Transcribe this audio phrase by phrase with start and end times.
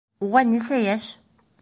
[0.27, 1.09] Уға нисә йәш?